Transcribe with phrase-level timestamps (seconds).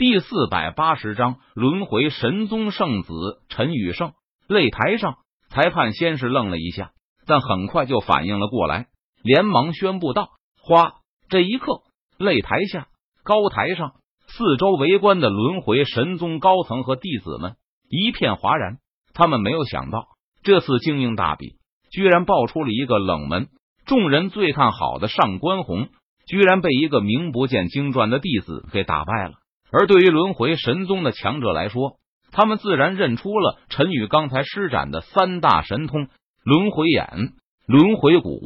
[0.00, 3.12] 第四百八十章轮回神宗圣子
[3.50, 4.12] 陈宇胜。
[4.48, 5.18] 擂台上，
[5.50, 6.92] 裁判先是愣了一下，
[7.26, 8.86] 但很快就反应了过来，
[9.22, 10.94] 连忙宣布道：“花！”
[11.28, 11.82] 这一刻，
[12.18, 12.86] 擂台下
[13.24, 13.92] 高台上，
[14.26, 17.56] 四周围观的轮回神宗高层和弟子们
[17.90, 18.78] 一片哗然。
[19.12, 20.06] 他们没有想到，
[20.42, 21.56] 这次精英大比
[21.92, 23.48] 居然爆出了一个冷门。
[23.84, 25.90] 众人最看好的上官红，
[26.26, 29.34] 居然被一个名不见经传的弟子给打败了。
[29.72, 31.96] 而对于轮回神宗的强者来说，
[32.32, 36.08] 他们自然认出了陈宇刚才施展的三大神通：
[36.44, 37.32] 轮回眼、
[37.66, 38.40] 轮回骨、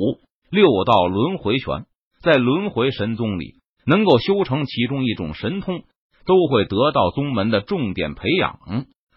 [0.51, 1.87] 六道轮回拳。
[2.23, 5.83] 在轮回神宗里，能够修成其中一种神通，
[6.25, 8.59] 都会得到宗门的重点培养。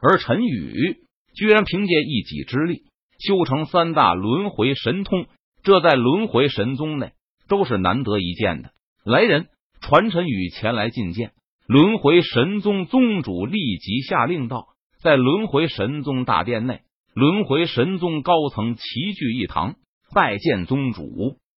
[0.01, 0.97] 而陈宇
[1.33, 2.81] 居然凭借一己之力
[3.17, 5.25] 修成三大轮回神通，
[5.63, 7.13] 这在轮回神宗内
[7.47, 8.71] 都是难得一见的。
[9.05, 9.47] 来人，
[9.79, 11.31] 传陈宇前来觐见。
[11.67, 14.67] 轮回神宗宗主立即下令道
[15.03, 16.79] ：“在轮回神宗大殿内，
[17.13, 19.75] 轮回神宗高层齐聚一堂，
[20.15, 21.03] 拜见宗主、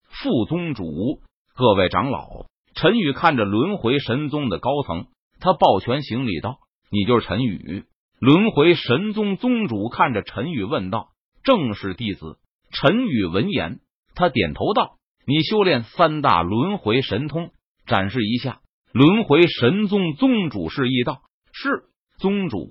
[0.10, 1.22] 副宗主、
[1.56, 5.06] 各位长老。”陈宇看着轮回神宗的高层，
[5.40, 6.58] 他抱拳行礼道
[6.90, 7.84] ：“你就是陈宇？”
[8.20, 11.10] 轮回神宗宗主看着陈宇问道
[11.46, 12.40] ：“正是弟子。”
[12.74, 13.80] 陈宇闻言，
[14.16, 17.52] 他点头道：“你修炼三大轮回神通，
[17.86, 21.22] 展示一下。”轮回神宗宗主示意道
[21.54, 21.84] ：“是
[22.20, 22.68] 宗主。”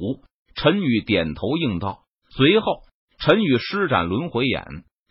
[0.57, 2.01] 陈宇点头应道。
[2.31, 2.83] 随后，
[3.21, 4.65] 陈宇施展轮回眼，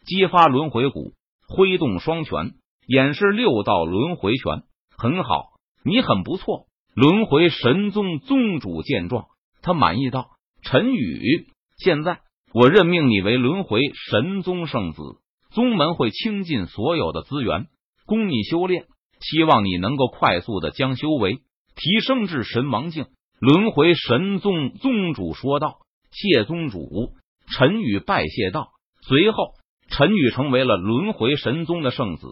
[0.06, 1.14] 激发轮回骨，
[1.48, 2.56] 挥动双拳，
[2.88, 4.64] 演示六道轮回拳。
[4.98, 5.52] 很好，
[5.86, 6.66] 你很不错。
[6.94, 9.28] 轮回神宗宗主见状，
[9.62, 10.32] 他满意道
[10.64, 11.48] ：“陈宇，
[11.78, 12.20] 现在
[12.54, 15.02] 我任命你为轮回神宗圣子，
[15.52, 17.68] 宗门会倾尽所有的资源
[18.06, 18.88] 供你修炼。”
[19.20, 21.36] 希望你能够快速的将修为
[21.76, 23.06] 提升至神王境。
[23.40, 25.78] 轮回神宗宗主说道
[26.12, 27.14] ：“谢宗主。”
[27.56, 28.70] 陈宇拜谢道。
[29.02, 29.54] 随后，
[29.90, 32.28] 陈宇成为了轮回神宗的圣子，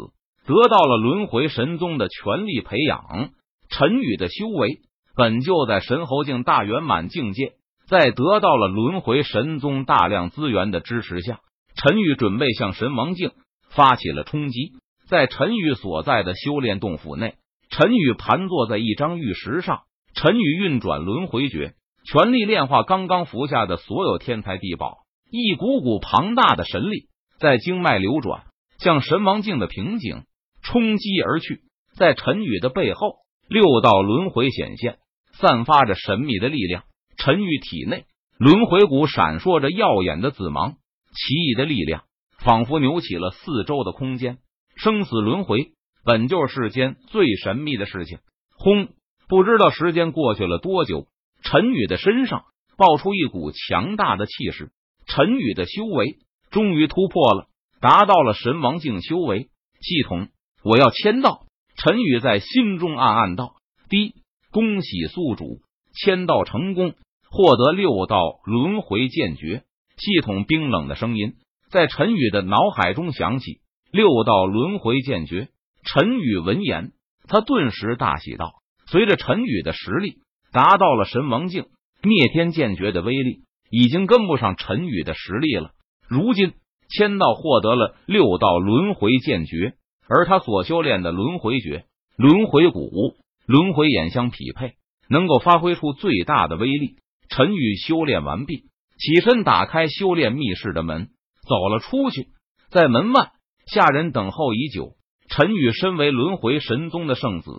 [0.45, 3.29] 得到了轮回神宗的全力培养。
[3.69, 4.79] 陈宇的修为
[5.15, 7.53] 本就在神侯境大圆满境界，
[7.87, 11.39] 在得到了轮回神宗大量资源的支持下，
[11.75, 13.31] 陈宇准备向神王境
[13.69, 14.73] 发起了冲击。
[15.07, 17.35] 在陈宇所在的修炼洞府内，
[17.69, 19.81] 陈宇盘坐在一张玉石上。
[20.15, 21.73] 陈宇运转轮回诀，
[22.05, 24.99] 全力炼化刚刚服下的所有天材地宝。
[25.29, 28.45] 一股股庞大的神力在经脉流转，
[28.79, 30.23] 向神王境的瓶颈
[30.63, 31.61] 冲击而去。
[31.97, 33.17] 在陈宇的背后，
[33.49, 34.97] 六道轮回显现，
[35.33, 36.83] 散发着神秘的力量。
[37.17, 38.05] 陈宇体内
[38.37, 40.73] 轮回骨闪烁着耀眼的紫芒，
[41.11, 42.03] 奇异的力量
[42.39, 44.37] 仿佛扭起了四周的空间。
[44.75, 45.71] 生死轮回
[46.03, 48.19] 本就是世间最神秘的事情。
[48.57, 48.89] 轰！
[49.27, 51.07] 不知道时间过去了多久，
[51.41, 52.43] 陈宇的身上
[52.77, 54.71] 爆出一股强大的气势。
[55.07, 56.17] 陈宇的修为
[56.51, 57.47] 终于突破了，
[57.81, 59.49] 达到了神王境修为。
[59.81, 60.29] 系统，
[60.63, 61.45] 我要签到。
[61.75, 63.55] 陈宇在心中暗暗道
[63.89, 64.13] ：“第一，
[64.51, 65.59] 恭喜宿主
[65.93, 66.93] 签到成功，
[67.29, 69.63] 获得六道轮回剑诀。”
[69.97, 71.35] 系统冰冷的声音
[71.69, 73.59] 在陈宇的脑海中响起。
[73.95, 75.47] 六道轮回剑诀，
[75.85, 76.91] 陈宇闻言，
[77.29, 78.55] 他顿时大喜道
[78.91, 80.17] ：“随着陈宇的实力
[80.51, 81.67] 达到了神王境，
[82.03, 85.71] 灭天剑诀的威力已经跟不上陈宇的实力了。
[86.09, 86.51] 如今，
[86.89, 89.75] 千道获得了六道轮回剑诀，
[90.09, 91.85] 而他所修炼的轮回诀、
[92.17, 93.15] 轮回骨、
[93.47, 94.73] 轮回眼相匹配，
[95.07, 96.97] 能够发挥出最大的威力。
[97.29, 98.65] 陈宇修炼完毕，
[98.97, 101.11] 起身打开修炼密室的门，
[101.47, 102.27] 走了出去，
[102.69, 103.31] 在门外。
[103.65, 104.95] 下人等候已久。
[105.27, 107.49] 陈宇身为轮回神宗的圣子，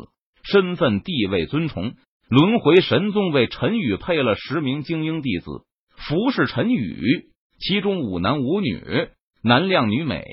[0.44, 1.94] 身份地位尊崇。
[2.28, 5.46] 轮回神宗为陈宇配了十名精英弟子，
[5.96, 7.30] 服侍陈宇。
[7.58, 8.80] 其中五男五女，
[9.42, 10.24] 男靓女美，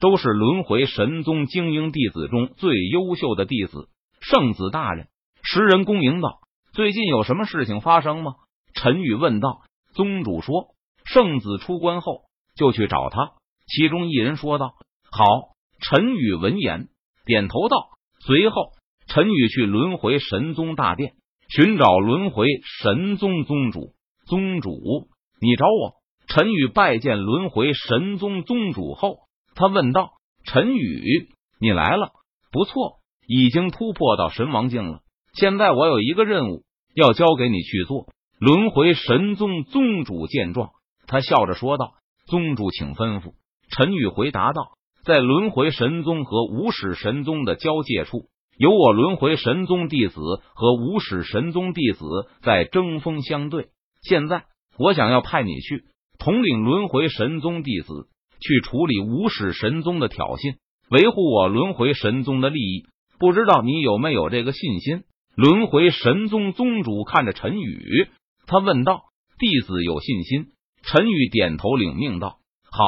[0.00, 3.88] 都是轮回神宗精英弟子中最优秀的弟子。
[4.20, 5.08] 圣子大人，
[5.42, 6.38] 十人恭迎道
[6.72, 8.32] ：“最近有什么事情发生吗？”
[8.74, 9.62] 陈宇问道。
[9.94, 10.74] 宗主说
[11.04, 12.22] ：“圣子出关后
[12.56, 13.32] 就去找他。”
[13.68, 14.74] 其中一人说道。
[15.14, 15.24] 好，
[15.78, 16.88] 陈宇闻言
[17.26, 17.90] 点头道。
[18.24, 18.70] 随后，
[19.08, 21.12] 陈宇去轮回神宗大殿
[21.50, 22.46] 寻找轮回
[22.80, 23.92] 神宗宗主。
[24.24, 24.70] 宗主，
[25.38, 25.96] 你找我？
[26.28, 29.18] 陈宇拜见轮回神宗宗主后，
[29.54, 30.12] 他问道
[30.48, 31.28] ：“陈宇，
[31.60, 32.12] 你来了，
[32.50, 35.00] 不错，已经突破到神王境了。
[35.34, 36.62] 现在我有一个任务
[36.94, 38.06] 要交给你去做。”
[38.40, 40.70] 轮回神宗宗主见状，
[41.06, 41.92] 他笑着说道
[42.24, 43.34] ：“宗主，请吩咐。”
[43.68, 44.72] 陈宇回答道。
[45.04, 48.26] 在轮回神宗和无始神宗的交界处，
[48.56, 50.20] 有我轮回神宗弟子
[50.54, 52.04] 和无始神宗弟子
[52.42, 53.68] 在争锋相对。
[54.02, 54.44] 现在
[54.78, 55.84] 我想要派你去
[56.18, 58.08] 统领轮回神宗弟子，
[58.40, 60.56] 去处理无始神宗的挑衅，
[60.88, 62.86] 维护我轮回神宗的利益。
[63.18, 65.02] 不知道你有没有这个信心？
[65.34, 68.08] 轮回神宗宗主看着陈宇，
[68.46, 69.02] 他问道
[69.38, 70.52] ：“弟子有信心。”
[70.84, 72.38] 陈宇点头领命道
[72.70, 72.84] ：“好，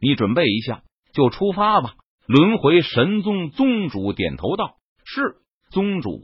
[0.00, 1.94] 你准备一下，就出发吧。”
[2.26, 4.74] 轮回神宗宗主点头道
[5.04, 5.36] ：“是
[5.70, 6.20] 宗主。”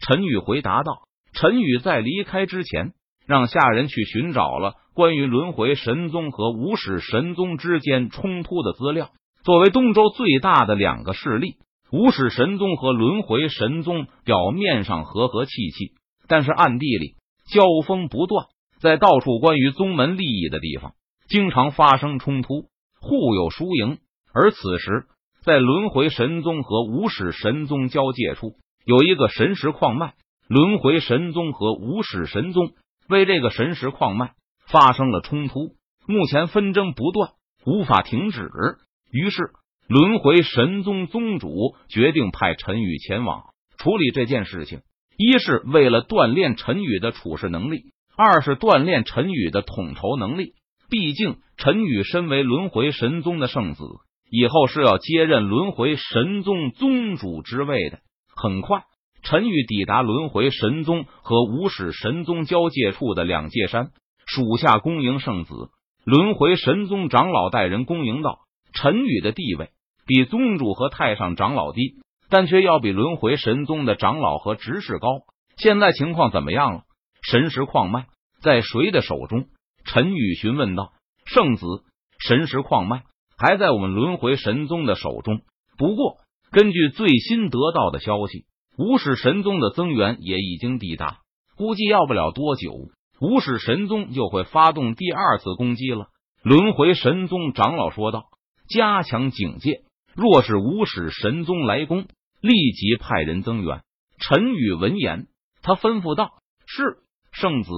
[0.00, 1.02] 陈宇回答道
[1.34, 2.92] ：“陈宇在离开之前，
[3.26, 9.10] 让下人去寻找了关于轮回神宗和无始神宗之间冲突的资料。
[9.44, 11.56] 作为东周最大的两个势力，
[11.90, 15.92] 无始神宗和轮回神宗表面上和和气气，
[16.28, 17.16] 但是暗地里
[17.52, 18.46] 交锋不断，
[18.80, 20.94] 在到处关于宗门利益的地方，
[21.28, 22.68] 经常发生冲突，
[23.00, 23.98] 互有输赢。
[24.34, 25.06] 而此时。
[25.44, 30.14] 在轮回神宗和无始神宗交界处，有一个神石矿脉。
[30.46, 32.70] 轮回神宗和无始神宗
[33.08, 34.34] 为这个神石矿脉
[34.68, 35.74] 发生了冲突，
[36.06, 37.30] 目前纷争不断，
[37.66, 38.48] 无法停止。
[39.10, 39.50] 于是，
[39.88, 43.46] 轮回神宗宗主决定派陈宇前往
[43.78, 44.82] 处理这件事情。
[45.16, 50.52] 一是为了锻炼陈宇的处事能力，二是锻炼陈宇的统筹能力。
[50.88, 53.82] 毕竟，陈宇身为轮回神宗的圣子。
[54.34, 57.98] 以后是要接任轮回神宗宗主之位的。
[58.34, 58.84] 很快，
[59.22, 63.90] 陈宇抵达轮回神宗和无始神宗交界处的两界山，
[64.24, 65.52] 属下恭迎圣子。
[66.06, 68.38] 轮回神宗长老带人恭迎道
[68.72, 69.68] ：“陈宇的地位
[70.06, 71.96] 比宗主和太上长老低，
[72.30, 75.08] 但却要比轮回神宗的长老和执事高。
[75.58, 76.84] 现在情况怎么样了？
[77.22, 78.06] 神石矿脉
[78.40, 79.44] 在谁的手中？”
[79.84, 80.94] 陈宇询问道
[81.28, 81.66] ：“圣子，
[82.18, 83.02] 神石矿脉。”
[83.42, 85.40] 还在我们轮回神宗的手中。
[85.76, 86.18] 不过，
[86.52, 88.44] 根据最新得到的消息，
[88.78, 91.18] 无始神宗的增援也已经抵达，
[91.56, 92.72] 估计要不了多久，
[93.20, 96.06] 无始神宗就会发动第二次攻击了。
[96.44, 98.26] 轮回神宗长老说道
[98.70, 99.80] ：“加强警戒，
[100.14, 102.06] 若是无始神宗来攻，
[102.40, 103.82] 立即派人增援。”
[104.22, 105.26] 陈宇闻言，
[105.62, 106.30] 他吩咐道
[106.64, 106.98] ：“是，
[107.32, 107.70] 圣子。”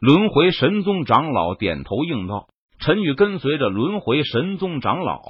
[0.00, 2.46] 轮回神宗长老点头应道。
[2.78, 5.20] 陈宇跟随着轮回神宗长老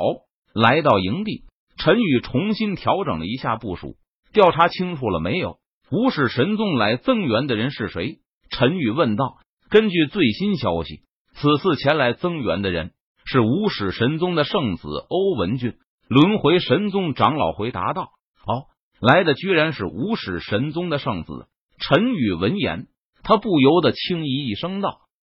[0.55, 1.45] 来到营地，
[1.79, 3.97] 陈宇重新调整了一下部署，
[4.33, 5.59] 调查清楚了没有？
[5.91, 8.19] 无始神宗来增援的人是谁？
[8.51, 9.39] 陈宇问道。
[9.71, 11.03] 根据最新消息，
[11.35, 12.93] 此次前来增援的人
[13.25, 15.75] 是无始神宗的圣子欧文俊。
[16.09, 18.09] 轮回神宗长老回答道
[18.47, 18.65] ：“哦，
[19.01, 21.49] 来的居然是无始神宗的圣子。”
[21.81, 22.87] 陈宇闻言，
[23.23, 25.01] 他不由得轻咦一声道。